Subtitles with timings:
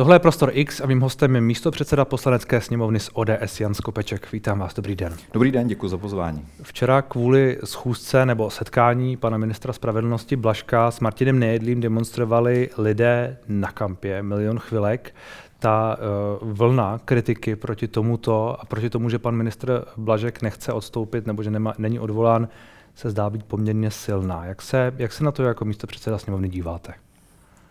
[0.00, 3.74] Tohle je Prostor X a mým hostem je místo předseda poslanecké sněmovny z ODS Jan
[3.74, 4.32] Skopeček.
[4.32, 5.16] Vítám vás, dobrý den.
[5.32, 6.46] Dobrý den, děkuji za pozvání.
[6.62, 13.72] Včera kvůli schůzce nebo setkání pana ministra spravedlnosti Blaška s Martinem Nejedlým demonstrovali lidé na
[13.72, 15.14] kampě Milion chvilek.
[15.58, 15.96] Ta
[16.42, 21.42] uh, vlna kritiky proti tomuto a proti tomu, že pan ministr Blažek nechce odstoupit nebo
[21.42, 22.48] že nema, není odvolán,
[22.94, 24.44] se zdá být poměrně silná.
[24.44, 26.94] Jak se, jak se na to jako místo předseda sněmovny díváte?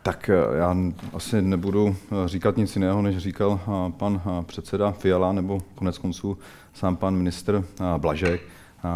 [0.03, 0.75] Tak eh, já
[1.13, 6.37] asi nebudu eh, říkat nic jiného, než říkal eh, pan předseda Fiala nebo konec konců
[6.73, 7.63] sám pan minister
[7.97, 8.41] Blažek.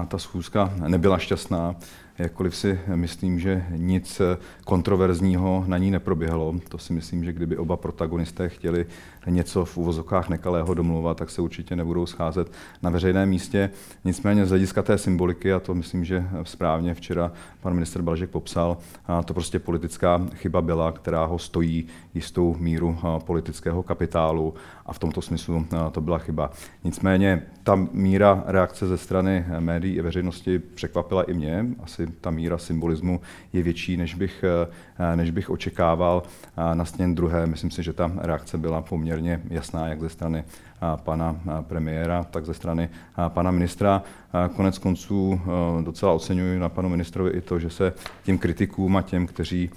[0.08, 1.76] Ta schůzka nebyla šťastná
[2.18, 4.22] jakkoliv si myslím, že nic
[4.66, 6.56] kontroverzního na ní neproběhlo.
[6.70, 8.86] To si myslím, že kdyby oba protagonisté chtěli
[9.28, 13.70] něco v uvozokách nekalého domluvat, tak se určitě nebudou scházet na veřejném místě.
[14.06, 17.32] Nicméně z hlediska té symboliky, a to myslím, že správně včera
[17.62, 18.78] pan minister Balžek popsal,
[19.26, 24.54] to prostě politická chyba byla, která ho stojí jistou míru politického kapitálu
[24.86, 26.52] a v tomto smyslu to byla chyba.
[26.84, 31.66] Nicméně ta míra reakce ze strany médií a veřejnosti překvapila i mě.
[31.84, 33.22] Asi ta míra symbolismu
[33.54, 34.46] je větší, než bych,
[35.16, 36.24] než bych očekával.
[36.74, 40.44] Na stěn druhé, myslím si, že ta reakce byla poměrně jasná, jak ze strany
[40.96, 42.90] pana premiéra, tak ze strany
[43.28, 44.02] pana ministra.
[44.56, 45.42] Konec konců
[45.84, 49.70] docela oceňuji na panu ministrovi i to, že se těm kritikům a těm, kteří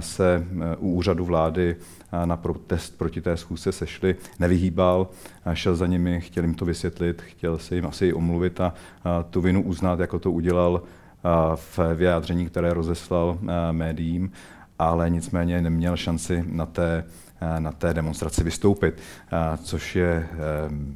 [0.00, 0.46] se
[0.78, 1.76] u úřadu vlády
[2.24, 5.08] na protest proti té schůzce sešli, nevyhýbal,
[5.52, 8.74] šel za nimi, chtěl jim to vysvětlit, chtěl se jim asi omluvit a
[9.30, 10.82] tu vinu uznat, jako to udělal
[11.54, 13.38] v vyjádření, které rozeslal
[13.72, 14.32] médiím,
[14.78, 17.04] ale nicméně neměl šanci na té
[17.58, 19.00] na té demonstraci vystoupit,
[19.62, 20.28] což je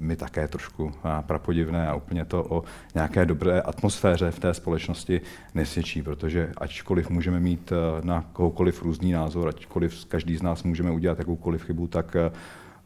[0.00, 0.92] mi také trošku
[1.26, 5.20] prapodivné a úplně to o nějaké dobré atmosféře v té společnosti
[5.54, 11.18] nesvědčí, protože ačkoliv můžeme mít na kohokoliv různý názor, ačkoliv každý z nás můžeme udělat
[11.18, 12.16] jakoukoliv chybu, tak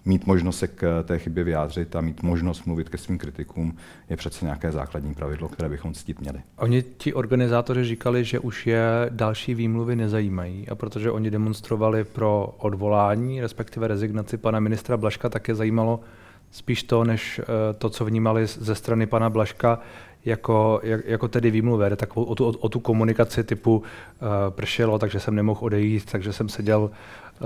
[0.05, 3.77] mít možnost se k té chybě vyjádřit a mít možnost mluvit ke svým kritikům
[4.11, 6.41] je přece nějaké základní pravidlo, které bychom ctít měli.
[6.57, 12.55] Oni ti organizátoři říkali, že už je další výmluvy nezajímají a protože oni demonstrovali pro
[12.59, 16.01] odvolání, respektive rezignaci pana ministra Blaška, tak je zajímalo
[16.51, 17.45] spíš to, než eh,
[17.79, 19.79] to, co vnímali ze strany pana Blaška,
[20.25, 23.85] jako, jako tedy výmluvé, tak o tu, o tu komunikaci typu uh,
[24.51, 26.91] pršelo, takže jsem nemohl odejít, takže jsem seděl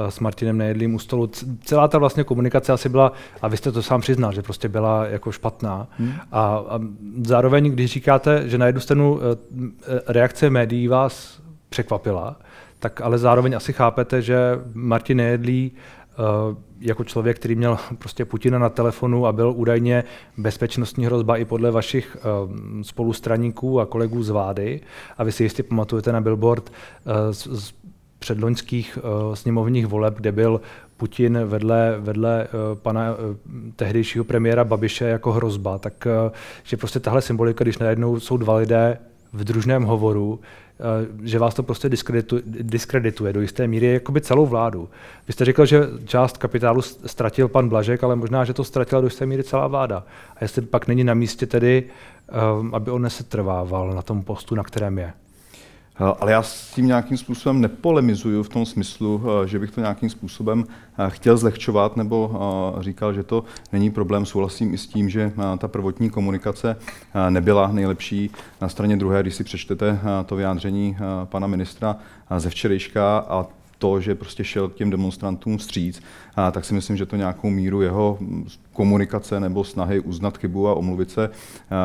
[0.09, 1.31] s Martinem Nejedlým u stolu.
[1.61, 3.13] Celá ta vlastně komunikace asi byla,
[3.43, 5.89] a vy jste to sám přiznal, že prostě byla jako špatná.
[5.99, 6.13] Hmm.
[6.33, 6.81] A, a
[7.25, 9.21] zároveň, když říkáte, že na jednu stranu uh,
[10.07, 12.37] reakce médií vás překvapila,
[12.79, 14.37] tak ale zároveň asi chápete, že
[14.75, 15.73] Martin Nejedlý
[16.81, 20.05] jako člověk, který měl prostě Putina na telefonu a byl údajně
[20.37, 22.17] bezpečnostní hrozba i podle vašich
[22.83, 24.81] spolustraníků a kolegů z vlády.
[25.19, 26.73] A vy si jistě pamatujete na billboard
[28.27, 30.61] předloňských uh, sněmovních voleb, kde byl
[30.97, 33.19] Putin vedle, vedle uh, pana uh,
[33.77, 35.79] tehdejšího premiéra Babiše jako hrozba.
[35.79, 36.07] Tak
[36.63, 38.99] že prostě tahle symbolika, když najednou jsou dva lidé
[39.33, 40.41] v družném hovoru,
[40.81, 44.89] Eh, že vás to prostě diskredituje, diskredituje do jisté míry jakoby celou vládu.
[45.27, 49.07] Vy jste řekl, že část kapitálu ztratil pan Blažek, ale možná, že to ztratila do
[49.07, 50.05] jisté míry celá vláda.
[50.37, 51.85] A jestli pak není na místě tedy,
[52.29, 52.33] eh,
[52.73, 55.13] aby on nesetrvával na tom postu, na kterém je.
[56.01, 59.81] Eh, ale já s tím nějakým způsobem nepolemizuju v tom smyslu, eh, že bych to
[59.81, 60.65] nějakým způsobem
[60.99, 62.31] eh, chtěl zlehčovat nebo
[62.81, 64.27] říkal, že to není problém.
[64.27, 66.77] Souhlasím i s tím, že ta prvotní komunikace
[67.29, 68.31] nebyla nejlepší.
[68.61, 71.97] Na straně druhé, když si přečtete to vyjádření pana ministra
[72.37, 73.47] ze včerejška a
[73.79, 76.03] to, že prostě šel k těm demonstrantům vstříc,
[76.37, 78.19] a tak si myslím, že to nějakou míru jeho
[78.73, 81.31] komunikace nebo snahy uznat chybu a omluvit se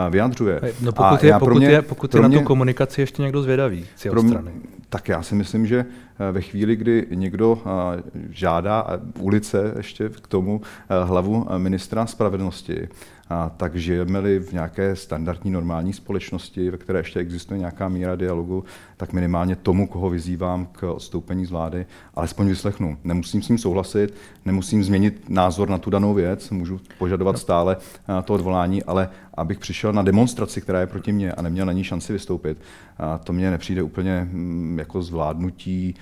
[0.09, 0.62] vyjadřuje.
[0.81, 4.06] No pokud, je, pokud, mě, je, pokud je na tu komunikaci ještě někdo zvědavý z
[4.06, 4.51] jeho strany.
[4.90, 5.85] Tak já si myslím, že
[6.31, 7.59] ve chvíli, kdy někdo
[8.30, 8.88] žádá
[9.19, 10.62] ulice ještě k tomu
[11.03, 12.88] hlavu ministra spravedlnosti,
[13.31, 18.64] a tak žijeme-li v nějaké standardní normální společnosti, ve které ještě existuje nějaká míra dialogu,
[18.97, 22.97] tak minimálně tomu, koho vyzývám k odstoupení z vlády, alespoň vyslechnu.
[23.03, 24.14] Nemusím s ním souhlasit,
[24.46, 27.38] nemusím změnit názor na tu danou věc, můžu požadovat no.
[27.38, 27.78] stále
[28.25, 29.10] to odvolání, ale
[29.42, 32.58] abych přišel na demonstraci, která je proti mně a neměl na ní šanci vystoupit,
[32.98, 35.96] a to mně nepřijde úplně mm, jako zvládnutí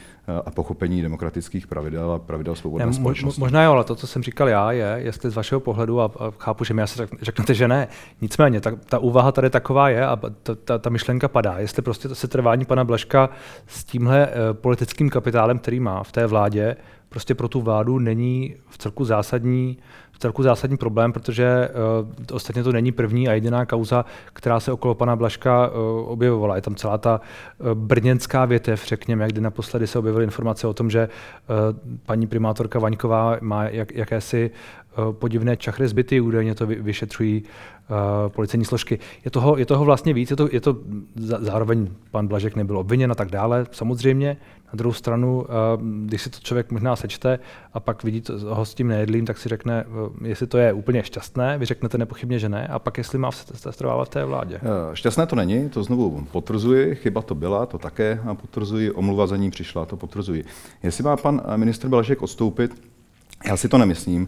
[0.45, 3.41] a pochopení demokratických pravidel a pravidel svobodné ne, společnosti.
[3.41, 6.31] Možná jo, ale to, co jsem říkal já, je, jestli z vašeho pohledu, a, a
[6.37, 7.87] chápu, že mi asi řeknete, že ne,
[8.21, 11.59] nicméně ta, ta úvaha tady taková je a ta, ta, ta myšlenka padá.
[11.59, 13.29] Jestli prostě se trvání pana Blaška
[13.67, 16.75] s tímhle uh, politickým kapitálem, který má v té vládě,
[17.09, 19.77] prostě pro tu vládu není v celku zásadní
[20.19, 21.69] celku zásadní problém, protože
[21.99, 25.75] uh, ostatně to není první a jediná kauza, která se okolo pana Blaška uh,
[26.11, 26.55] objevovala.
[26.55, 27.21] Je tam celá ta
[27.59, 31.55] uh, brněnská větev, řekněme, kdy naposledy se objevily informace o tom, že uh,
[32.05, 34.51] paní primátorka Vaňková má jak, jakési
[34.97, 37.97] uh, podivné čachry zbyty, údajně to vyšetřují uh,
[38.29, 38.99] policejní složky.
[39.25, 40.77] Je toho, je toho vlastně víc, je to, je to
[41.39, 44.37] zároveň pan Blažek nebyl obviněn a tak dále, samozřejmě.
[44.73, 45.45] Na druhou stranu, uh,
[46.05, 47.39] když si to člověk možná sečte
[47.73, 51.03] a pak vidí ho s tím nejedlým, tak si řekne, uh, jestli to je úplně
[51.03, 54.61] šťastné, vy řeknete nepochybně, že ne, a pak jestli má setrvávat v té vládě.
[54.93, 59.51] Šťastné to není, to znovu potvrzuji, chyba to byla, to také potvrzuji, omluva za ní
[59.51, 60.45] přišla, to potvrzuji.
[60.83, 62.88] Jestli má pan ministr Blažek odstoupit,
[63.45, 64.27] já si to nemyslím,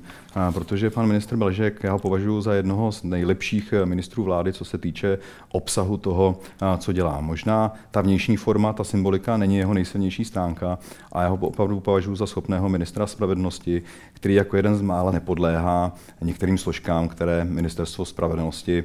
[0.54, 4.66] protože pan ministr Belžek, já ho považuji za jednoho z nejlepších eh, ministrů vlády, co
[4.66, 5.18] se týče
[5.52, 6.40] obsahu toho,
[6.78, 7.22] co dělá.
[7.22, 10.80] Možná ta vnější forma, ta symbolika není jeho nejsilnější stránka
[11.12, 13.82] a já ho opravdu považuji za schopného ministra spravedlnosti,
[14.14, 18.84] který jako jeden z mála nepodléhá některým složkám, které ministerstvo spravedlnosti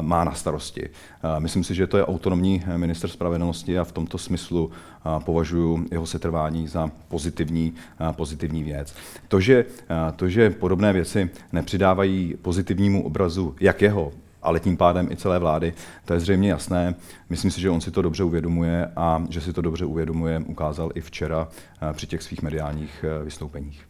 [0.00, 0.88] má na starosti.
[1.38, 4.70] Myslím si, že to je autonomní eh, minister spravedlnosti a v tomto smyslu
[5.24, 7.74] považuji jeho setrvání za pozitivní,
[8.12, 8.94] pozitivní věc.
[9.28, 9.64] To, že,
[10.16, 14.12] to, že podobné věci nepřidávají pozitivnímu obrazu jak jeho,
[14.42, 15.74] ale tím pádem i celé vlády,
[16.04, 16.94] to je zřejmě jasné.
[17.30, 20.90] Myslím si, že on si to dobře uvědomuje a že si to dobře uvědomuje, ukázal
[20.94, 21.48] i včera
[21.92, 23.86] při těch svých mediálních vystoupeních.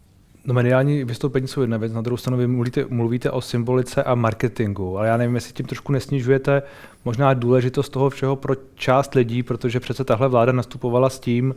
[0.46, 4.14] No mediální vystoupení jsou jedna věc, na druhou stranu vy mluvíte, mluvíte o symbolice a
[4.14, 6.62] marketingu, ale já nevím, jestli tím trošku nesnižujete
[7.04, 11.54] možná důležitost toho všeho pro část lidí, protože přece tahle vláda nastupovala s tím,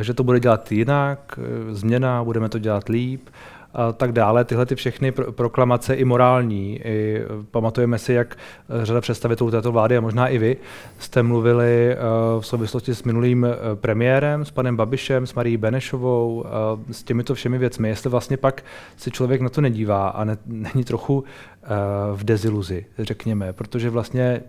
[0.00, 1.38] že to bude dělat jinak,
[1.70, 3.28] změna, budeme to dělat líp
[3.74, 4.44] a tak dále.
[4.44, 6.80] Tyhle ty všechny proklamace i morální.
[6.84, 8.36] I pamatujeme si, jak
[8.82, 10.56] řada představitelů této vlády a možná i vy
[10.98, 11.96] jste mluvili eh,
[12.40, 17.34] v souvislosti s minulým eh, premiérem, s panem Babišem, s Marí Benešovou, eh, s těmito
[17.34, 17.88] všemi věcmi.
[17.88, 18.64] Jestli vlastně pak
[18.96, 21.24] se člověk na to nedívá a ne, není trochu
[22.14, 24.42] v deziluzi, řekněme, protože vlastně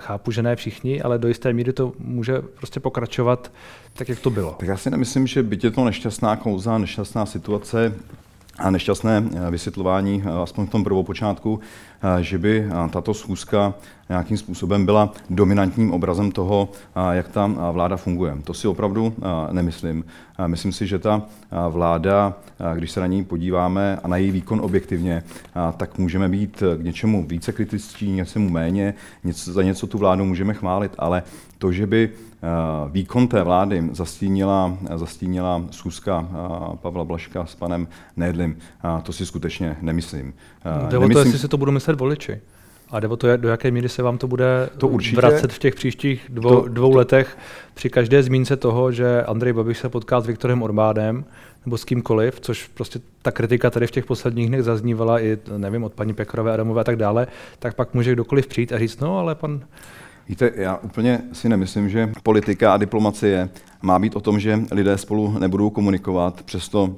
[0.00, 3.52] chápu, že ne všichni, ale do jisté míry to může prostě pokračovat
[3.92, 4.56] tak, jak to bylo.
[4.58, 7.94] Tak já si nemyslím, že byť je to nešťastná kauza, nešťastná situace,
[8.68, 11.60] nešťastné eh, vysvětlování, eh, aspoň v tom prvopočátku,
[12.20, 13.74] že by tato schůzka
[14.08, 16.68] nějakým způsobem byla dominantním obrazem toho,
[17.12, 18.36] jak ta vláda funguje.
[18.44, 19.14] To si opravdu
[19.52, 20.04] nemyslím.
[20.46, 21.22] Myslím si, že ta
[21.68, 22.34] vláda,
[22.74, 25.22] když se na ní podíváme a na její výkon objektivně,
[25.76, 28.94] tak můžeme být k něčemu více kritičtí, něčemu méně,
[29.24, 31.22] něco, za něco tu vládu můžeme chválit, ale
[31.58, 32.10] to, že by
[32.90, 36.28] výkon té vlády zastínila, zastínila schůzka
[36.82, 38.56] Pavla Blaška s panem Nédlim,
[39.02, 40.34] to si skutečně nemyslím.
[40.88, 42.40] Jde o to, jestli si to budou myslet voliči.
[42.90, 45.58] A jde o to, do jaké míry se vám to bude to určitě, vracet v
[45.58, 47.38] těch příštích dvou, to, dvou letech
[47.74, 51.24] při každé zmínce toho, že Andrej Babiš se potká s Viktorem Orbánem
[51.64, 55.84] nebo s kýmkoliv, což prostě ta kritika tady v těch posledních dnech zaznívala i, nevím,
[55.84, 57.26] od paní Pekrové, Adamové a tak dále,
[57.58, 59.60] tak pak může kdokoliv přijít a říct, no ale pan
[60.28, 63.48] Víte, já úplně si nemyslím, že politika a diplomacie
[63.82, 66.94] má být o tom, že lidé spolu nebudou komunikovat, přesto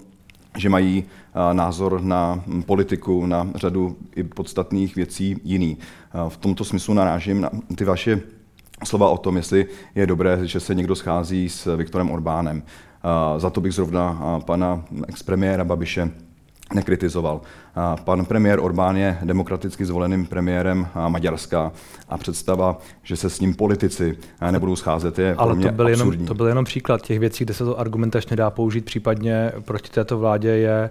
[0.59, 1.05] že mají
[1.53, 5.79] názor na politiku, na řadu i podstatných věcí jiný.
[6.29, 8.21] V tomto smyslu narážím na ty vaše
[8.85, 12.63] slova o tom, jestli je dobré, že se někdo schází s Viktorem Orbánem.
[13.37, 16.11] Za to bych zrovna pana expremiéra Babiše
[16.75, 17.41] nekritizoval.
[18.05, 21.73] Pan premiér Orbán je demokraticky zvoleným premiérem Maďarska
[22.09, 24.19] a představa, že se s ním politici
[24.51, 26.13] nebudou scházet, je Ale pro mě to byl, absurdní.
[26.13, 29.91] jenom, to byl jenom příklad těch věcí, kde se to argumentačně dá použít, případně proti
[29.91, 30.91] této vládě je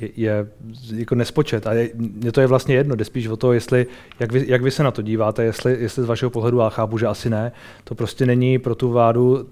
[0.00, 0.46] je, je
[0.94, 1.66] jako nespočet.
[1.66, 3.86] A je, mě to je vlastně jedno, jde spíš o to, jestli,
[4.20, 6.98] jak, vy, jak vy se na to díváte, jestli, jestli z vašeho pohledu, a chápu,
[6.98, 7.52] že asi ne,
[7.84, 9.46] to prostě není pro tu vládu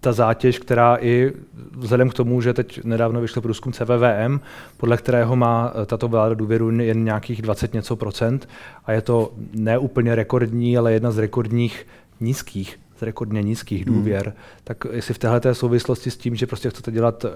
[0.00, 1.32] ta zátěž, která i
[1.76, 4.40] vzhledem k tomu, že teď nedávno vyšel průzkum CVVM,
[4.76, 8.48] podle kterého má eh, tato vláda důvěru jen nějakých 20 něco procent
[8.84, 11.86] a je to neúplně rekordní, ale jedna z rekordních
[12.20, 13.94] nízkých z rekordně nízkých hmm.
[13.94, 14.34] důvěr, hmm.
[14.64, 17.30] tak jestli v téhle souvislosti s tím, že prostě chcete dělat uh,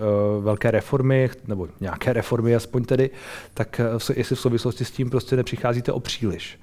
[0.45, 3.11] velké reformy, nebo nějaké reformy aspoň tedy,
[3.55, 6.59] tak uh, jestli v souvislosti s tím prostě nepřicházíte o příliš.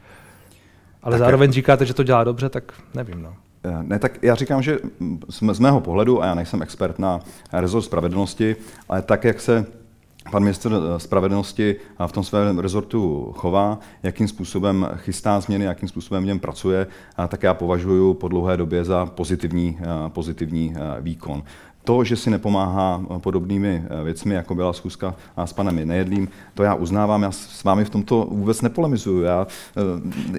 [1.04, 1.54] Ale tak zároveň je.
[1.54, 3.22] říkáte, že to dělá dobře, tak nevím.
[3.22, 3.36] No.
[3.68, 4.80] Eh, ne, tak já říkám, že
[5.30, 7.20] z mého pohledu, a já nejsem expert na
[7.54, 8.56] rezort spravedlnosti,
[8.90, 9.66] ale tak, jak se
[10.32, 11.76] pan ministr eh, spravedlnosti
[12.08, 16.88] v tom svém rezortu chová, jakým způsobem chystá změny, jakým způsobem v něm pracuje,
[17.28, 21.44] tak já považuji po dlouhé době za pozitivní, eh, pozitivní výkon.
[21.88, 27.24] To, že si nepomáhá podobnými věcmi, jako byla schůzka s panem Nejedlým, to já uznávám,
[27.24, 29.22] já s vámi v tomto vůbec nepolemizuju.
[29.22, 29.48] Já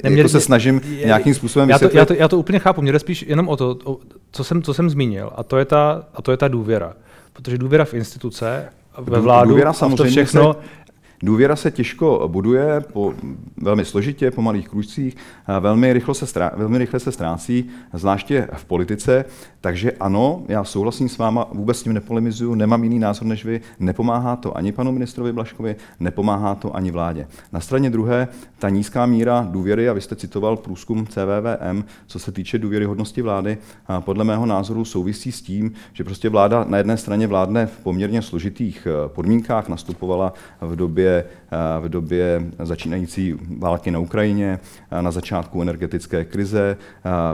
[0.03, 2.83] Neměli, jako se snažím je, nějakým způsobem já to, já, to, já to úplně chápu,
[2.83, 3.99] mě jde spíš jenom o to, o,
[4.31, 6.93] co, jsem, co jsem zmínil, a to je ta, a to je ta důvěra.
[7.33, 10.88] Protože důvěra v instituce, ve vládu, důvěra samozřejmě a to všechno, se
[11.23, 13.15] Důvěra se těžko buduje, po,
[13.57, 15.17] velmi složitě, po malých kružcích,
[15.61, 19.25] velmi rychle, se strá, velmi rychle se ztrácí, zvláště v politice.
[19.61, 23.61] Takže ano, já souhlasím s váma, vůbec s tím nepolemizuju, nemám jiný názor než vy,
[23.81, 27.27] nepomáhá to ani panu ministrovi Blaškovi, nepomáhá to ani vládě.
[27.53, 32.33] Na straně druhé, ta nízká míra důvěry, a vy jste citoval průzkum CVVM, co se
[32.33, 33.59] týče důvěryhodnosti vlády,
[34.01, 38.23] podle mého názoru souvisí s tím, že prostě vláda na jedné straně vládne v poměrně
[38.23, 44.59] složitých eh, podmínkách, nastupovala v době, eh, v době začínající války na Ukrajině,
[44.91, 46.77] eh, na začátku energetické krize,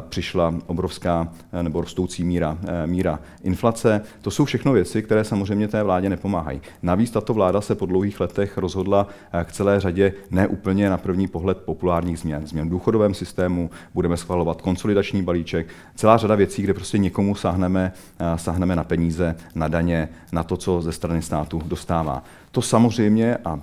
[0.08, 1.28] přišla obrovská
[1.62, 4.00] nebo rostoucí míra, míra inflace.
[4.22, 6.60] To jsou všechno věci, které samozřejmě té vládě nepomáhají.
[6.82, 9.06] Navíc tato vláda se po dlouhých letech rozhodla
[9.44, 12.46] k celé řadě neúplně na první pohled populárních změn.
[12.46, 17.92] Změn v důchodovém systému, budeme schvalovat konsolidační balíček, celá řada věcí, kde prostě někomu sáhneme,
[18.36, 22.22] sáhneme na peníze, na daně, na to, co ze strany státu dostává.
[22.54, 23.60] To samozřejmě, a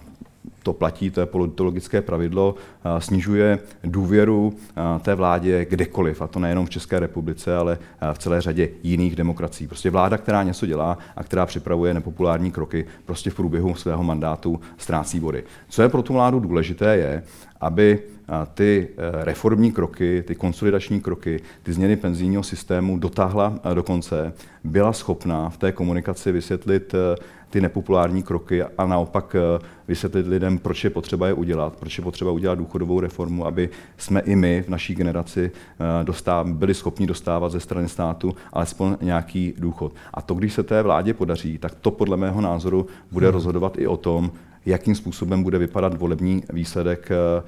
[0.63, 2.55] to platí, to je politologické pravidlo,
[2.99, 4.53] snižuje důvěru
[5.01, 7.77] té vládě kdekoliv, a to nejenom v České republice, ale
[8.13, 9.67] v celé řadě jiných demokracií.
[9.67, 14.59] Prostě vláda, která něco dělá a která připravuje nepopulární kroky, prostě v průběhu svého mandátu
[14.77, 15.43] ztrácí body.
[15.69, 17.23] Co je pro tu vládu důležité, je,
[17.61, 17.99] aby
[18.53, 18.87] ty
[19.23, 24.33] reformní kroky, ty konsolidační kroky, ty změny penzijního systému dotáhla do konce,
[24.63, 26.95] byla schopná v té komunikaci vysvětlit
[27.51, 32.03] ty nepopulární kroky a naopak e, vysvětlit lidem, proč je potřeba je udělat, proč je
[32.03, 35.51] potřeba udělat důchodovou reformu, aby jsme i my v naší generaci
[36.03, 39.93] dostáv, byli schopni dostávat ze strany státu alespoň nějaký důchod.
[40.13, 43.33] A to, když se té vládě podaří, tak to podle mého názoru bude hmm.
[43.33, 44.31] rozhodovat i o tom,
[44.65, 47.43] jakým způsobem bude vypadat volební výsledek eh,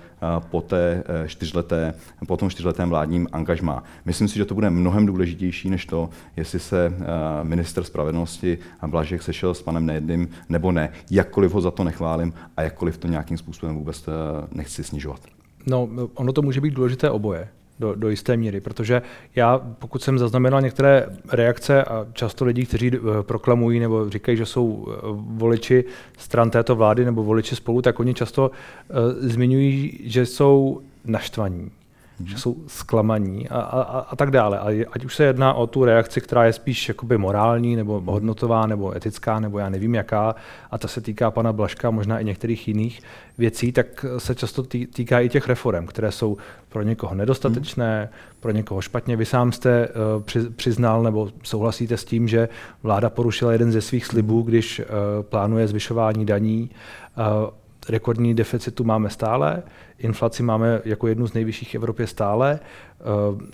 [0.49, 1.93] po, té eh, čtyřleté,
[2.27, 3.83] po tom čtyřletém vládním angažmá.
[4.05, 9.23] Myslím si, že to bude mnohem důležitější než to, jestli se eh, minister spravedlnosti Blažek
[9.23, 10.89] sešel s panem nejedným nebo ne.
[11.11, 14.05] Jakkoliv ho za to nechválím a jakkoliv to nějakým způsobem vůbec
[14.51, 15.19] nechci snižovat.
[15.67, 19.01] No, ono to může být důležité oboje do, do jisté míry, protože
[19.35, 24.45] já, pokud jsem zaznamenal některé reakce a často lidí, kteří eh, proklamují nebo říkají, že
[24.45, 25.83] jsou eh, voliči
[26.17, 28.97] stran této vlády nebo voliči spolu, tak oni často uh,
[29.29, 31.71] zmiňují, že jsou naštvaní,
[32.19, 32.27] mm.
[32.27, 34.59] že jsou zklamaní a, a, a tak dále.
[34.59, 38.67] A ať už se jedná o tu reakci, která je spíš jakoby morální nebo hodnotová
[38.67, 40.35] nebo etická nebo já nevím jaká,
[40.71, 43.01] a ta se týká pana Blaška, možná i některých jiných
[43.37, 46.37] věcí, tak se často týká i těch reform, které jsou
[46.69, 48.39] pro někoho nedostatečné, hmm.
[48.39, 49.15] pro někoho špatně.
[49.15, 50.23] Vy sám jste uh,
[50.55, 52.49] přiznal nebo souhlasíte s tím, že
[52.83, 54.85] vláda porušila jeden ze svých slibů, když uh,
[55.21, 56.69] plánuje zvyšování daní.
[57.17, 57.49] Uh,
[57.89, 59.63] rekordní deficitu máme stále,
[59.99, 62.59] inflaci máme jako jednu z nejvyšších v Evropě stále,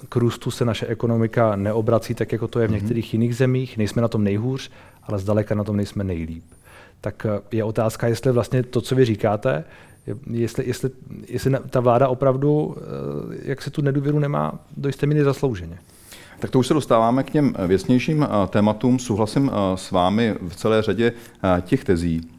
[0.10, 2.80] k růstu se naše ekonomika neobrací tak, jako to je v mhm.
[2.80, 4.72] některých jiných zemích, nejsme na tom nejhůř,
[5.04, 6.44] ale zdaleka na tom nejsme nejlíp.
[7.02, 9.64] Tak je otázka, jestli vlastně to, co vy říkáte,
[10.30, 10.90] jestli, jestli,
[11.28, 12.76] jestli ta vláda opravdu,
[13.44, 15.80] jak se tu nedůvěru nemá do jisté míry zaslouženě.
[16.40, 19.00] Tak to už se dostáváme k těm věcnějším tématům.
[19.00, 21.12] Souhlasím s vámi v celé řadě
[21.62, 22.39] těch tezí.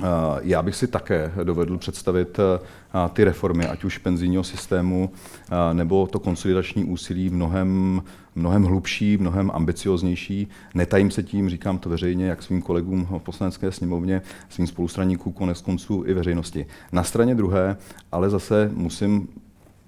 [0.00, 0.04] Eh,
[0.42, 5.10] já bych si také dovedl představit eh, ty reformy, ať už penzijního systému,
[5.50, 8.02] eh, nebo to konsolidační úsilí mnohem,
[8.34, 10.48] mnohem hlubší, mnohem ambicioznější.
[10.74, 15.60] Netajím se tím, říkám to veřejně, jak svým kolegům v poslanecké sněmovně, svým spolustraníkům, konec
[15.60, 16.66] konců i veřejnosti.
[16.92, 17.76] Na straně druhé,
[18.12, 19.28] ale zase musím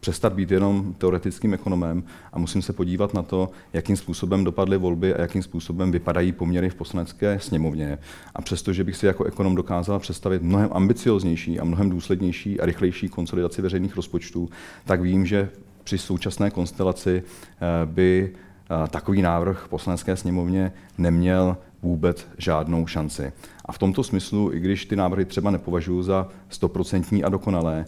[0.00, 2.02] přestat být jenom teoretickým ekonomem
[2.32, 6.70] a musím se podívat na to, jakým způsobem dopadly volby a jakým způsobem vypadají poměry
[6.70, 7.98] v poslanecké sněmovně.
[8.34, 13.08] A přestože bych si jako ekonom dokázal představit mnohem ambicioznější a mnohem důslednější a rychlejší
[13.08, 14.48] konsolidaci veřejných rozpočtů,
[14.84, 15.48] tak vím, že
[15.84, 23.32] při současné konstelaci eh, by eh, takový návrh poslanecké sněmovně neměl vůbec žádnou šanci.
[23.64, 27.84] A v tomto smyslu, i když ty návrhy třeba nepovažuji za stoprocentní a dokonalé,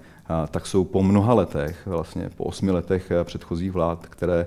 [0.51, 4.47] tak jsou po mnoha letech, vlastně po osmi letech eh, předchozích vlád, které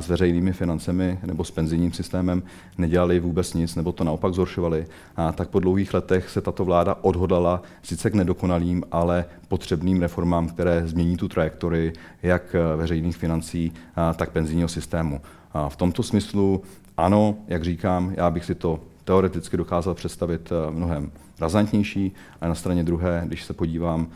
[0.00, 2.42] s veřejnými financemi nebo s penzijním systémem
[2.78, 4.86] nedělali vůbec nic, nebo to naopak zhoršovali,
[5.34, 10.82] tak po dlouhých letech se tato vláda odhodala sice k nedokonalým, ale potřebným reformám, které
[10.86, 13.72] změní tu trajektorii jak eh, veřejných financí,
[14.16, 15.20] tak penzijního systému.
[15.68, 16.62] V tomto smyslu
[16.96, 22.54] ano, jak říkám, já bych si to teoreticky dokázal představit eh, mnohem razantnější, ale na
[22.54, 24.14] straně druhé, když se podívám eh,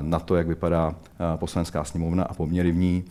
[0.00, 0.94] na to, jak vypadá
[1.36, 3.04] poslanecká sněmovna a poměry v ní,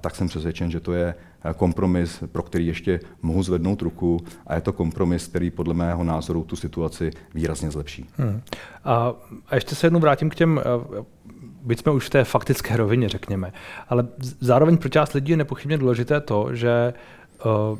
[0.00, 1.14] tak jsem přesvědčen, že to je
[1.56, 6.44] kompromis, pro který ještě mohu zvednout ruku a je to kompromis, který podle mého názoru
[6.44, 8.06] tu situaci výrazně zlepší.
[8.16, 8.40] Hmm.
[8.84, 9.12] A,
[9.48, 10.60] a ještě se jednou vrátím k těm
[11.66, 13.52] byť jsme už v té faktické rovině, řekněme.
[13.88, 14.06] Ale
[14.40, 16.94] zároveň pro část lidí je nepochybně důležité to, že
[17.44, 17.78] uh,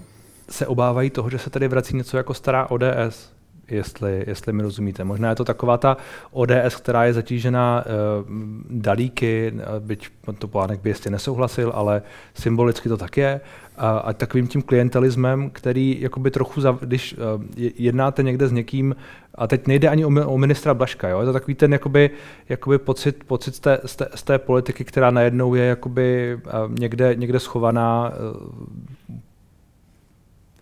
[0.50, 3.32] se obávají toho, že se tady vrací něco jako stará ODS,
[3.68, 5.04] jestli, jestli mi rozumíte.
[5.04, 5.96] Možná je to taková ta
[6.30, 8.26] ODS, která je zatížená uh,
[8.70, 10.08] dalíky, byť
[10.38, 12.02] to Polánek by jistě nesouhlasil, ale
[12.34, 13.40] symbolicky to tak je.
[13.76, 18.96] A, a takovým tím klientelismem, který jakoby trochu, za, když uh, jednáte někde s někým,
[19.34, 21.20] a teď nejde ani o, o ministra Blaška, jo?
[21.20, 22.10] je to takový ten jakoby,
[22.48, 26.72] jakoby pocit, pocit z, té, z, té, z té politiky, která najednou je jakoby uh,
[26.78, 29.16] někde, někde schovaná uh,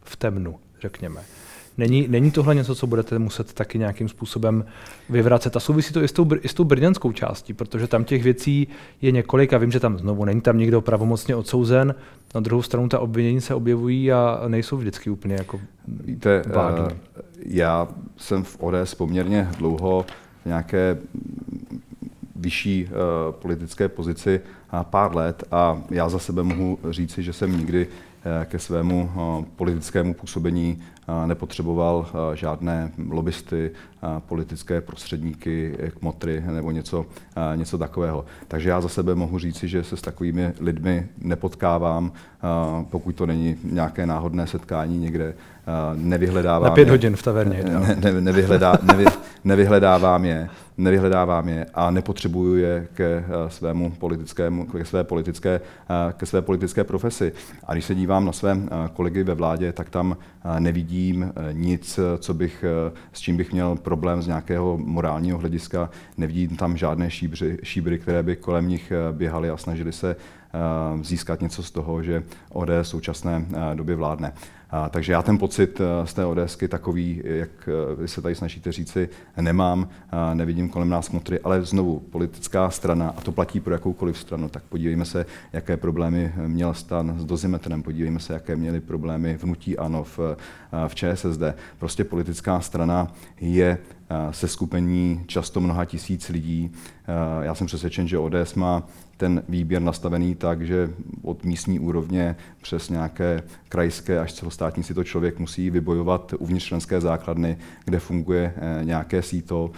[0.05, 1.21] v temnu, řekněme.
[1.79, 4.65] Není, není tohle něco, co budete muset taky nějakým způsobem
[5.09, 5.57] vyvracet?
[5.57, 8.69] A souvisí to i s tou, i s tou brněnskou částí, protože tam těch věcí
[9.03, 11.95] je několik a vím, že tam znovu není tam někdo pravomocně odsouzen.
[12.35, 16.87] Na druhou stranu ta obvinění se objevují a nejsou vždycky úplně jako Víte, vágní.
[16.91, 20.07] Eh, já jsem v ODS poměrně dlouho
[20.43, 20.99] v nějaké
[22.37, 24.41] vyšší uh, politické pozici
[24.71, 27.87] a pár let a já za sebe mohu říci, že jsem nikdy
[28.45, 33.71] ke svému eh, politickému působení eh, nepotřeboval žádné lobbysty,
[34.19, 37.07] politické prostředníky, kmotry nebo něco,
[37.55, 38.25] něco takového.
[38.49, 42.13] Takže já za sebe mohu říci, že se s takovými lidmi nepotkávám,
[42.91, 45.35] pokud to není nějaké náhodné setkání někde.
[45.95, 47.65] Nevyhledávám Na pět hodin v taverně.
[47.65, 49.05] Ne, ne, nevyhledá, nevy,
[49.45, 56.13] nevyhledávám je nevyhledávám je a nepotřebuju je ke eh, svému politickému, ke své politické, eh,
[56.13, 57.33] ke své politické profesi.
[57.65, 60.17] A když se dívám na své eh, kolegy ve vládě, tak tam
[60.59, 62.65] nevidím nic, co bych,
[63.13, 65.91] s čím bych měl problém z nějakého morálního hlediska.
[66.17, 70.17] Nevidím tam žádné šíbry, šíbry které by kolem nich běhaly a snažili se
[71.03, 74.33] získat něco z toho, že ODS v současné době vládne.
[74.75, 78.35] A, takže já ten pocit eh, z té ODSky takový, jak eh, vy se tady
[78.35, 79.09] snažíte říci,
[79.41, 84.19] nemám, a nevidím kolem nás motry, ale znovu politická strana, a to platí pro jakoukoliv
[84.19, 89.39] stranu, tak podívejme se, jaké problémy měl stan s dozimetrem, podívejme se, jaké měly problémy
[89.43, 91.43] vnutí ANO v, eh, v ČSSD.
[91.79, 93.79] Prostě politická strana je
[94.31, 96.71] se skupení často mnoha tisíc lidí.
[97.43, 98.83] Já jsem přesvědčen, že ODS má
[99.17, 100.91] ten výběr nastavený tak, že
[101.23, 107.01] od místní úrovně přes nějaké krajské až celostátní si to člověk musí vybojovat uvnitř členské
[107.01, 109.71] základny, kde funguje eh, nějaké síto.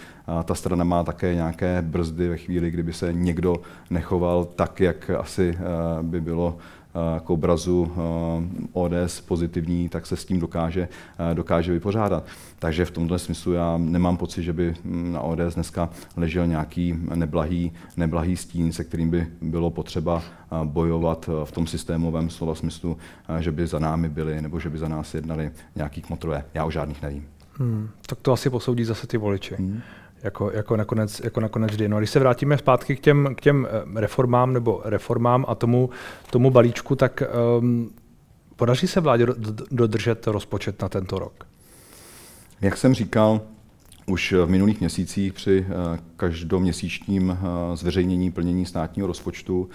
[0.43, 3.55] Ta strana má také nějaké brzdy ve chvíli, kdyby se někdo
[3.89, 5.63] nechoval tak, jak asi eh,
[6.03, 6.57] by bylo
[7.23, 7.91] k obrazu
[8.73, 10.87] ODS pozitivní, tak se s tím dokáže,
[11.33, 12.25] dokáže vypořádat.
[12.59, 17.71] Takže v tomto smyslu já nemám pocit, že by na ODS dneska ležel nějaký neblahý,
[17.97, 20.23] neblahý stín, se kterým by bylo potřeba
[20.63, 22.97] bojovat v tom systémovém slova smyslu,
[23.39, 26.45] že by za námi byli nebo že by za nás jednali nějaký kmotrové.
[26.53, 27.27] Já o žádných nevím.
[27.53, 29.55] Hmm, tak to asi posoudí zase ty voliči.
[29.55, 29.81] Hmm
[30.23, 31.89] jako, jako, nakonec, jako nakonec vždy.
[31.89, 35.89] No když se vrátíme zpátky k těm, k těm eh, reformám nebo reformám a tomu,
[36.29, 37.23] tomu balíčku, tak
[37.59, 37.91] um,
[38.55, 39.27] podaří se vládě
[39.71, 41.47] dodržet rozpočet na tento rok?
[42.61, 43.41] Jak jsem říkal,
[44.09, 49.69] už v minulých měsících při eh, každoměsíčním eh, zveřejnění plnění státního rozpočtu,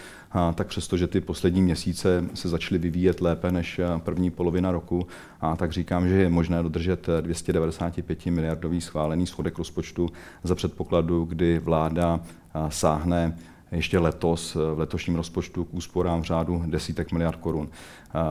[0.54, 5.06] tak přesto, že ty poslední měsíce se začaly vyvíjet lépe než eh, první polovina roku,
[5.40, 10.08] a tak říkám, že je možné dodržet 295 miliardový schválený schodek rozpočtu
[10.44, 12.20] za předpokladu, kdy vláda
[12.68, 13.36] sáhne
[13.72, 17.68] ještě letos v letošním rozpočtu k úsporám v řádu desítek miliard korun.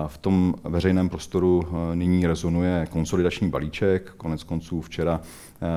[0.08, 4.13] V tom veřejném prostoru eh, nyní rezonuje konsolidační balíček.
[4.17, 5.67] Konec konců včera eh,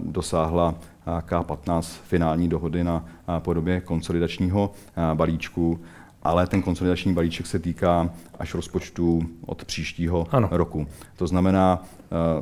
[0.00, 0.74] dosáhla
[1.06, 3.04] K15 finální dohody na
[3.38, 5.80] podobě konsolidačního eh, balíčku
[6.22, 10.48] ale ten konsolidační balíček se týká až rozpočtu od příštího ano.
[10.50, 10.86] roku.
[11.16, 11.84] To znamená,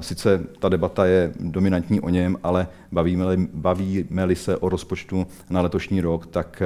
[0.00, 6.00] sice ta debata je dominantní o něm, ale bavíme-li, bavíme-li se o rozpočtu na letošní
[6.00, 6.62] rok, tak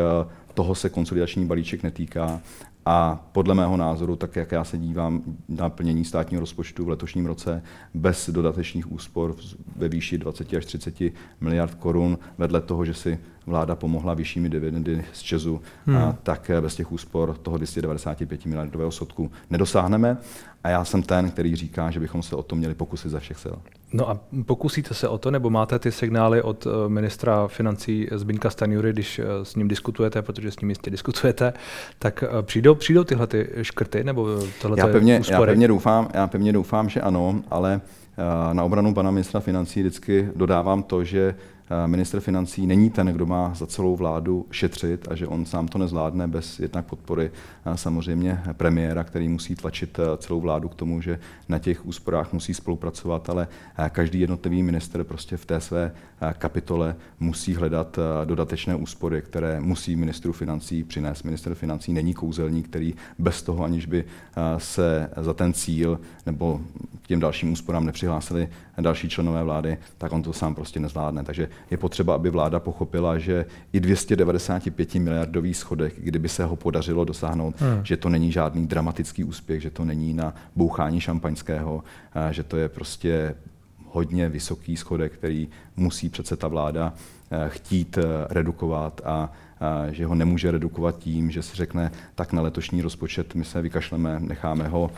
[0.54, 2.40] toho se konsolidační balíček netýká
[2.86, 7.26] a podle mého názoru, tak jak já se dívám na plnění státního rozpočtu v letošním
[7.26, 7.62] roce,
[7.94, 9.36] bez dodatečných úspor
[9.76, 10.94] ve výši 20 až 30
[11.40, 15.96] miliard korun, vedle toho, že si vláda pomohla vyššími dividendy z Česu, hmm.
[15.96, 20.16] a tak bez těch úspor toho 295 miliardového sodku nedosáhneme.
[20.64, 23.38] A já jsem ten, který říká, že bychom se o to měli pokusit ze všech
[23.44, 23.56] sil.
[23.92, 28.50] No a pokusíte se o to, nebo máte ty signály od eh, ministra financí Zbyňka
[28.50, 31.52] Stanjury, když eh, s ním diskutujete, protože s ním jistě diskutujete,
[31.98, 34.28] tak eh, přijdou, přijdou tyhle ty škrty, nebo
[34.62, 37.80] tohle já pevně, já pevně, doufám, já pevně doufám, že ano, ale
[38.52, 41.34] na obranu pana ministra financí vždycky dodávám to, že
[41.86, 45.78] minister financí není ten, kdo má za celou vládu šetřit a že on sám to
[45.78, 47.30] nezvládne bez jednak podpory
[47.74, 53.30] samozřejmě premiéra, který musí tlačit celou vládu k tomu, že na těch úsporách musí spolupracovat,
[53.30, 53.48] ale
[53.88, 55.92] každý jednotlivý minister prostě v té své
[56.38, 61.22] kapitole musí hledat dodatečné úspory, které musí ministru financí přinést.
[61.22, 64.04] Minister financí není kouzelník, který bez toho, aniž by
[64.58, 66.60] se za ten cíl nebo
[67.06, 68.48] těm dalším úsporám přihlásili
[68.80, 71.24] další členové vlády, tak on to sám prostě nezvládne.
[71.24, 77.04] Takže je potřeba, aby vláda pochopila, že i 295 miliardový schodek, kdyby se ho podařilo
[77.04, 77.80] dosáhnout, hmm.
[77.84, 81.84] že to není žádný dramatický úspěch, že to není na bouchání šampaňského,
[82.30, 83.34] že to je prostě
[83.86, 86.92] hodně vysoký schodek, který musí přece ta vláda
[87.48, 89.32] chtít redukovat a
[89.90, 94.20] že ho nemůže redukovat tím, že se řekne, tak na letošní rozpočet my se vykašleme,
[94.20, 94.90] necháme ho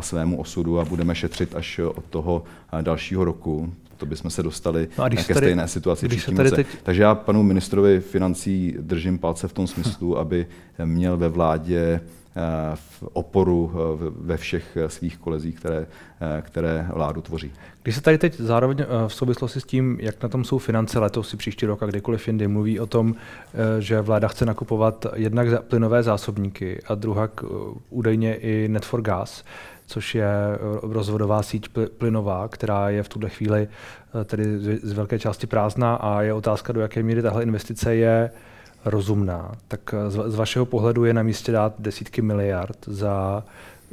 [0.00, 2.44] svému osudu a budeme šetřit až od toho
[2.82, 3.72] dalšího roku.
[3.96, 6.56] To bychom se dostali no ke stejné situaci příštím roce.
[6.56, 6.66] Teď...
[6.82, 10.46] Takže já panu ministrovi financí držím palce v tom smyslu, aby
[10.84, 12.00] měl ve vládě
[12.74, 13.72] v oporu
[14.16, 15.86] ve všech svých kolezích, které,
[16.40, 17.52] které vládu tvoří.
[17.82, 21.34] Když se tady teď zároveň v souvislosti s tím, jak na tom jsou finance letos
[21.34, 23.14] i příští rok a kdykoliv jindy, mluví o tom,
[23.78, 27.28] že vláda chce nakupovat jednak plynové zásobníky a druhá
[27.90, 29.44] údajně i Net for Gas,
[29.86, 30.28] což je
[30.82, 31.68] rozvodová síť
[31.98, 33.68] plynová, která je v tuhle chvíli
[34.24, 34.44] tedy
[34.82, 38.30] z velké části prázdná a je otázka, do jaké míry tahle investice je
[38.84, 39.52] rozumná.
[39.68, 43.44] Tak z vašeho pohledu je na místě dát desítky miliard za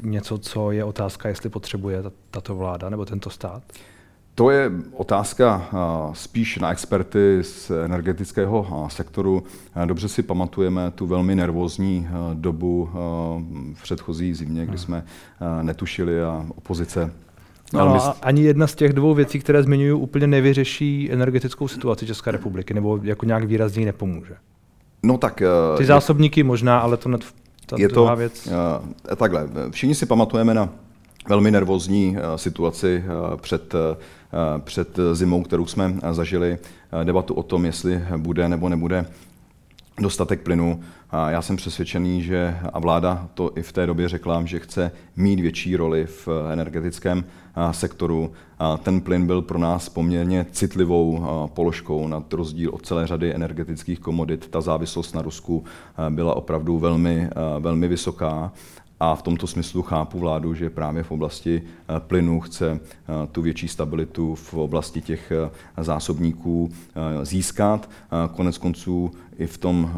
[0.02, 3.64] něco, co je otázka, jestli potřebuje tato vláda nebo tento stát?
[4.36, 5.70] To je otázka
[6.13, 9.44] spíš na experty z energetického sektoru.
[9.86, 12.89] Dobře si pamatujeme tu velmi nervózní dobu
[13.74, 14.78] v předchozí zimě, kdy hmm.
[14.78, 15.04] jsme
[15.62, 17.12] netušili a opozice
[17.74, 22.32] No, a ani jedna z těch dvou věcí, které zmiňuji, úplně nevyřeší energetickou situaci České
[22.32, 24.36] republiky, nebo jako nějak výrazně nepomůže.
[25.04, 25.44] No tak...
[25.78, 27.22] Ty zásobníky možná, ale to net,
[27.65, 28.48] ta je to věc.
[28.48, 30.70] Uh, takhle, všichni si pamatujeme na
[31.28, 33.80] velmi nervózní uh, situaci uh, před, uh,
[34.60, 36.58] před zimou, kterou jsme zažili,
[37.04, 39.06] debatu o tom, jestli bude nebo nebude
[40.02, 40.80] dostatek plynu.
[41.28, 45.40] Já jsem přesvědčený, že a vláda to i v té době řekla, že chce mít
[45.40, 47.24] větší roli v energetickém
[47.72, 48.32] sektoru.
[48.84, 54.48] Ten plyn byl pro nás poměrně citlivou položkou na rozdíl od celé řady energetických komodit.
[54.48, 55.64] Ta závislost na Rusku
[56.10, 57.30] byla opravdu velmi,
[57.60, 58.52] velmi vysoká.
[59.04, 61.62] A v tomto smyslu chápu vládu, že právě v oblasti
[61.98, 62.80] plynu chce
[63.32, 65.32] tu větší stabilitu v oblasti těch
[65.78, 66.72] zásobníků
[67.24, 67.90] získat.
[68.36, 69.12] Konec konců
[69.42, 69.92] i v, tom,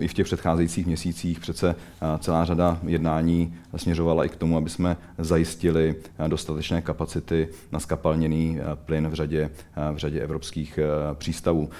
[0.00, 1.74] i v těch předcházejících měsících přece
[2.18, 5.94] celá řada jednání směřovala i k tomu, aby jsme zajistili
[6.28, 9.50] dostatečné kapacity na skapalněný plyn v řadě,
[9.92, 10.78] v řadě evropských
[11.14, 11.70] přístavů.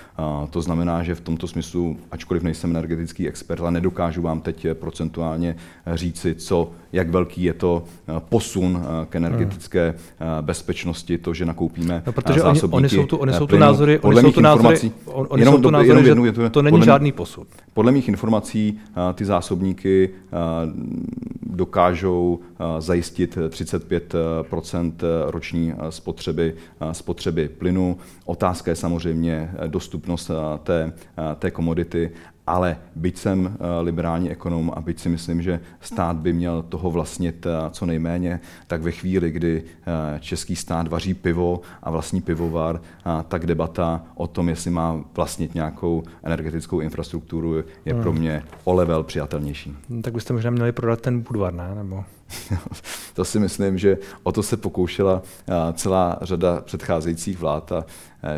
[0.51, 5.57] To znamená, že v tomto smyslu, ačkoliv nejsem energetický expert, ale nedokážu vám teď procentuálně
[5.95, 7.85] říci, co, jak velký je to
[8.19, 10.29] posun k energetické hmm.
[10.41, 13.99] bezpečnosti, to, že nakoupíme no, protože zásobníky oni, oni jsou tu, oni jsou tu názory,
[13.99, 14.91] oni jsou tu názory,
[15.29, 17.49] oni jsou tu názory, že to není žádný žádný posud.
[17.75, 18.79] Podle mých informací
[19.15, 20.11] ty zásobníky
[21.43, 22.39] dokážou
[22.79, 24.93] zajistit 35%
[25.27, 26.55] roční spotřeby,
[26.93, 27.97] spotřeby plynu.
[28.25, 30.31] Otázka je samozřejmě dostupnost
[30.63, 30.93] té,
[31.39, 32.11] té komodity
[32.47, 36.91] ale byť jsem eh, liberální ekonom a byť si myslím, že stát by měl toho
[36.91, 42.21] vlastnit eh, co nejméně, tak ve chvíli, kdy eh, český stát vaří pivo a vlastní
[42.21, 42.81] pivovar,
[43.29, 48.21] tak debata o tom, jestli má vlastnit nějakou energetickou infrastrukturu, je pro hmm.
[48.21, 49.77] mě o level přijatelnější.
[49.89, 51.75] No, tak byste možná měli prodat ten Budvar, ne?
[51.75, 52.05] Nebo...
[53.15, 55.23] to si myslím, že o to se pokoušela
[55.75, 57.85] celá řada předcházejících vlád a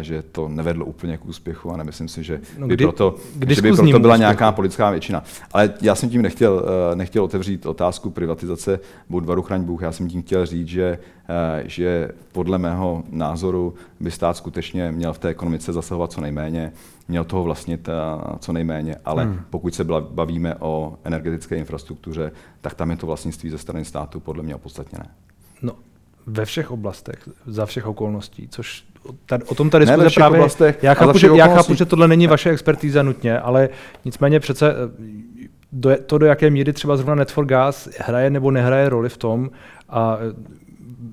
[0.01, 3.17] že to nevedlo úplně k úspěchu a nemyslím si, že no, by proto,
[3.49, 5.25] že by proto byla nějaká politická většina.
[5.53, 9.83] Ale já jsem tím nechtěl, nechtěl otevřít otázku privatizace Budvaru Chraň Bůh.
[9.83, 10.99] Já jsem tím chtěl říct, že,
[11.65, 16.73] že podle mého názoru by stát skutečně měl v té ekonomice zasahovat co nejméně,
[17.09, 17.89] měl toho vlastnit
[18.39, 19.41] co nejméně, ale hmm.
[19.51, 24.43] pokud se bavíme o energetické infrastruktuře, tak tam je to vlastnictví ze strany státu podle
[24.43, 25.05] mě opodstatněné.
[25.63, 25.73] No,
[26.27, 28.85] ve všech oblastech, za všech okolností, což
[29.27, 32.27] tady, o tom ta diskuze právě, oblastech, já chápu, že, já chápu, že tohle není
[32.27, 33.69] vaše expertíza nutně, ale
[34.05, 34.75] nicméně přece eh,
[35.73, 39.17] do, to, do jaké míry třeba zrovna Net for Gas hraje nebo nehraje roli v
[39.17, 39.51] tom,
[39.89, 40.19] a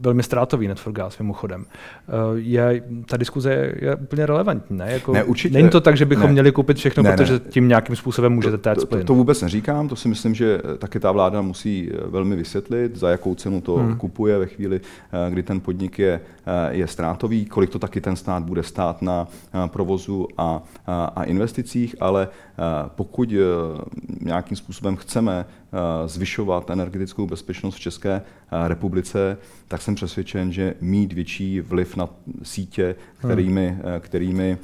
[0.02, 1.66] velmi ztrátový net for gas mimochodem.
[1.66, 4.92] Eh, je, ta diskuze je, je úplně relevantní, ne?
[4.92, 7.40] Jako, ne určitě, není to tak, že bychom ne, měli koupit všechno, ne, protože ne.
[7.40, 11.00] tím nějakým způsobem můžete tát to, to, to vůbec neříkám, to si myslím, že taky
[11.00, 13.96] ta vláda musí eh, velmi vysvětlit, za jakou cenu to hmm.
[13.96, 14.82] kupuje ve chvíli,
[15.28, 16.20] eh, kdy ten podnik je,
[16.70, 19.28] je ztrátový, kolik to taky ten stát bude stát na
[19.68, 22.28] provozu a, a, a investicích, ale
[22.88, 23.34] pokud
[24.22, 25.46] nějakým způsobem chceme
[26.06, 28.22] zvyšovat energetickou bezpečnost v České
[28.68, 32.10] republice, tak jsem přesvědčen, že mít větší vliv na
[32.44, 34.00] sítě, kterými, hmm.
[34.00, 34.58] kterými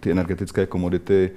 [0.00, 1.30] ty energetické komodity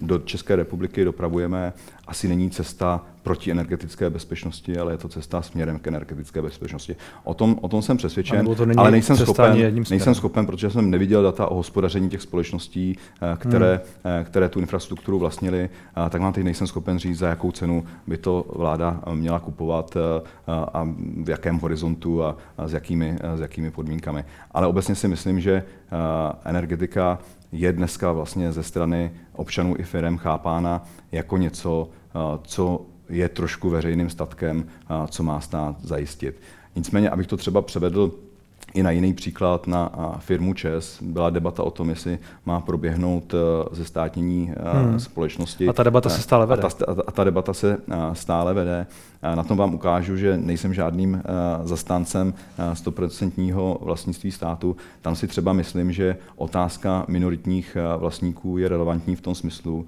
[0.00, 1.72] do České republiky dopravujeme,
[2.06, 6.96] asi není cesta proti energetické bezpečnosti, ale je to cesta směrem k energetické bezpečnosti.
[7.24, 11.46] O tom, o tom jsem přesvědčen, ale nejsem schopen, nejsem schopen, protože jsem neviděl data
[11.46, 14.24] o hospodaření těch společností, eh, které, hmm.
[14.24, 15.70] které tu infrastrukturu vlastnili,
[16.10, 20.22] tak vám teď nejsem schopen říct, za jakou cenu by to vláda měla kupovat eh,
[20.48, 20.88] a
[21.24, 24.24] v jakém horizontu a, a s, jakými, s jakými podmínkami.
[24.50, 25.62] Ale obecně si myslím, že
[26.44, 27.18] energetika
[27.52, 31.88] je dneska vlastně ze strany občanů i firm chápána jako něco,
[32.42, 34.64] co je trošku veřejným statkem,
[35.08, 36.40] co má stát zajistit.
[36.76, 38.14] Nicméně, abych to třeba převedl
[38.74, 43.36] i na jiný příklad, na firmu ČES, byla debata o tom, jestli má proběhnout e,
[43.72, 45.00] ze státnění e, hmm.
[45.00, 45.68] společnosti.
[45.68, 46.62] A ta debata se stále vede.
[46.62, 47.78] A ta, a ta debata se e,
[48.14, 48.86] stále vede.
[49.34, 51.22] Na tom vám ukážu, že nejsem žádným
[51.64, 52.34] zastáncem
[52.72, 54.76] 100% vlastnictví státu.
[55.02, 59.86] Tam si třeba myslím, že otázka minoritních vlastníků je relevantní v tom smyslu,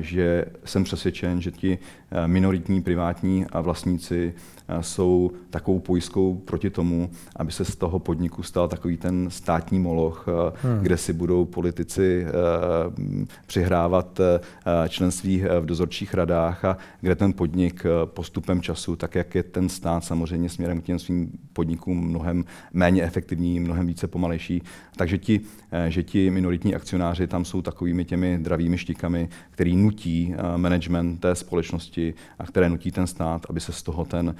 [0.00, 1.78] že jsem přesvědčen, že ti
[2.26, 4.34] minoritní privátní vlastníci
[4.80, 10.26] jsou takovou pojistkou proti tomu, aby se z toho podniku stal takový ten státní moloch,
[10.62, 10.78] hmm.
[10.82, 12.26] kde si budou politici
[13.46, 14.20] přihrávat
[14.88, 20.04] členství v dozorčích radách a kde ten podnik postupem času, tak jak je ten stát
[20.04, 24.62] samozřejmě směrem k těm svým podnikům mnohem méně efektivní, mnohem více pomalejší.
[24.96, 25.40] Takže ti,
[25.88, 32.14] že ti minoritní akcionáři tam jsou takovými těmi dravými štikami, který nutí management té společnosti
[32.38, 34.34] a které nutí ten stát, aby se z toho ten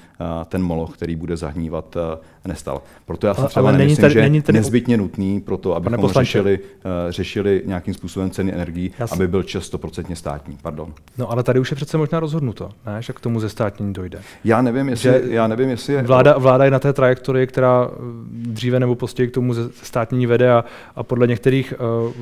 [0.48, 1.96] ten moloch, který bude zahnívat,
[2.46, 2.82] nestal.
[3.06, 4.58] Proto já si třeba ale nemyslím, tady, že není tady...
[4.58, 9.42] nezbytně nutný pro to, abychom řešili, uh, řešili nějakým způsobem ceny energií, já aby byl
[9.42, 10.58] čas 100% státní.
[10.62, 10.94] Pardon.
[11.18, 13.02] No ale tady už je přece možná rozhodnuto, ne?
[13.02, 14.20] že k tomu ze státní dojde.
[14.44, 16.02] Já nevím, jestli, že já nevím, jestli je...
[16.02, 17.90] Vláda, vláda je na té trajektorii, která
[18.30, 20.64] dříve nebo později k tomu ze státní vede a,
[20.96, 21.74] a podle některých
[22.06, 22.12] uh,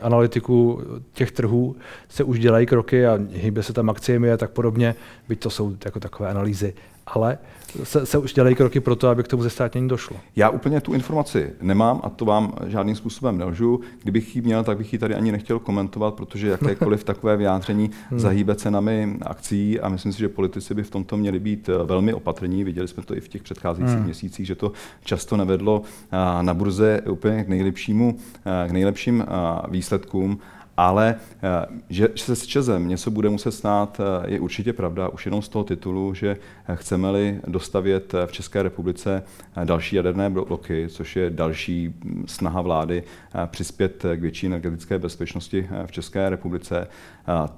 [0.00, 1.76] analytiků těch trhů
[2.08, 4.94] se už dělají kroky a hýbe se tam akciemi a tak podobně,
[5.28, 6.74] byť to jsou jako takové analýzy
[7.06, 7.38] ale
[7.84, 10.16] se, se už dělají kroky pro to, aby k tomu zestátnění došlo.
[10.36, 13.80] Já úplně tu informaci nemám a to vám žádným způsobem nelžu.
[14.02, 18.20] Kdybych ji měl, tak bych ji tady ani nechtěl komentovat, protože jakékoliv takové vyjádření hmm.
[18.20, 22.14] zahýbe cenami akcí a myslím si, že politici by v tomto měli být eh, velmi
[22.14, 22.64] opatrní.
[22.64, 24.04] Viděli jsme to i v těch předcházejících hmm.
[24.04, 24.72] měsících, že to
[25.04, 28.18] často nevedlo eh, na burze úplně k nejlepšímu,
[28.64, 29.24] eh, k nejlepším
[29.68, 30.38] výsledkům
[30.76, 35.26] ale eh, že se s Čezem něco bude muset stát, eh, je určitě pravda, už
[35.26, 36.36] jenom z toho titulu, že
[36.68, 39.22] eh, chceme-li dostavět v České republice
[39.64, 43.02] další jaderné bloky, což je další hm, snaha vlády
[43.46, 46.88] přispět k větší energetické bezpečnosti v České republice,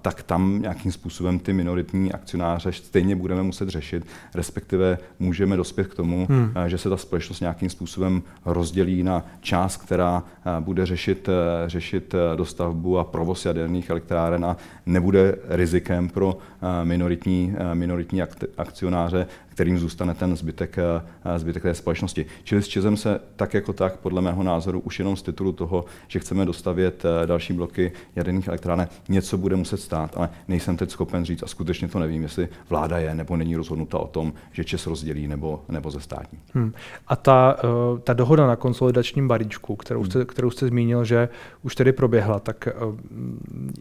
[0.03, 5.95] tak tam nějakým způsobem ty minoritní akcionáře stejně budeme muset řešit, respektive můžeme dospět k
[5.95, 6.53] tomu, hmm.
[6.67, 10.23] že se ta společnost nějakým způsobem rozdělí na část, která
[10.61, 11.29] bude řešit,
[11.67, 16.39] řešit dostavbu a provoz jaderných elektráren a nebude rizikem pro
[16.85, 18.23] minoritní, minoritní
[18.57, 19.27] akcionáře,
[19.59, 22.27] kterým zůstane ten zbytek, eh, zbytek té společnosti.
[22.45, 25.85] Čili s Čezem se tak jako tak, podle mého názoru, už jenom z titulu toho,
[26.09, 30.91] že chceme dostavět eh, další bloky jaderných elektráren, něco bude muset stát, ale nejsem teď
[30.91, 34.65] schopen říct a skutečně to nevím, jestli vláda je nebo není rozhodnuta o tom, že
[34.65, 36.39] Čes rozdělí nebo, nebo ze státní.
[36.55, 36.73] Hmm.
[37.07, 37.57] A ta,
[38.05, 40.27] ta dohoda na konsolidačním balíčku, kterou jste, hmm.
[40.27, 41.29] kterou jste zmínil, že
[41.63, 42.69] už tedy proběhla, tak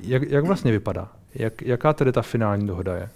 [0.01, 1.11] jak, jak vlastně vypadá?
[1.35, 3.09] Jak, jaká tedy ta finální dohoda je?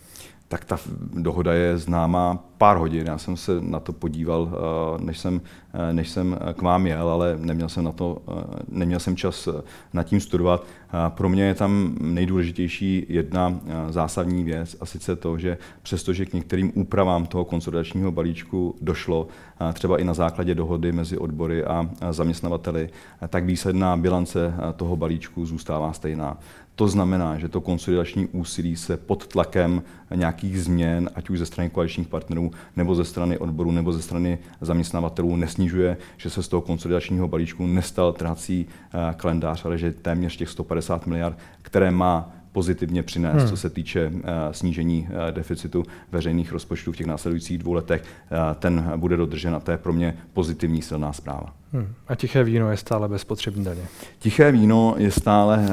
[0.52, 0.78] tak ta
[1.14, 3.08] dohoda je známá pár hodin.
[3.08, 5.42] Já jsem se na to podíval, eh, než jsem,
[5.74, 9.50] eh, než jsem k vám jel, ale neměl jsem, na to, eh, neměl jsem čas
[9.94, 10.66] nad tím studovat.
[11.10, 16.72] Pro mě je tam nejdůležitější jedna zásadní věc, a sice to, že přestože k některým
[16.76, 19.28] úpravám toho konsolidačního balíčku došlo,
[19.74, 22.90] třeba i na základě dohody mezi odbory a zaměstnavateli,
[23.28, 26.38] tak výsledná bilance toho balíčku zůstává stejná.
[26.76, 29.84] To znamená, že to konsolidační úsilí se pod tlakem
[30.16, 34.38] nějakých změn, ať už ze strany koaličních partnerů, nebo ze strany odborů, nebo ze strany
[34.62, 40.38] zaměstnavatelů nesnižuje, že se z toho konsolidačního balíčku nestal trhací eh, kalendář, ale že téměř
[40.38, 43.48] těch 150 miliard, které má pozitivně přinést, hmm.
[43.48, 48.04] co se týče uh, snížení uh, deficitu veřejných rozpočtů v těch následujících dvou letech.
[48.04, 51.61] Uh, ten bude dodržen a to je pro mě pozitivní silná zpráva.
[51.74, 51.94] Hmm.
[52.08, 53.82] A tiché víno je stále bez spotřební daně?
[54.20, 55.70] Tiché víno je stále,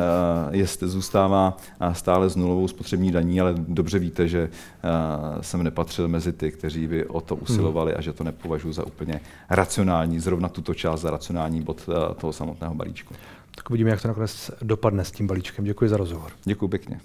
[0.51, 1.57] je, zůstává
[1.93, 4.51] stále s nulovou spotřební daní, ale dobře víte, že
[5.41, 7.99] jsem nepatřil mezi ty, kteří by o to usilovali hmm.
[7.99, 11.89] a že to nepovažuji za úplně racionální, zrovna tuto část za racionální bod
[12.21, 13.15] toho samotného balíčku.
[13.55, 15.65] Tak uvidíme, jak to nakonec dopadne s tím balíčkem.
[15.65, 16.31] Děkuji za rozhovor.
[16.45, 17.01] Děkuji pěkně.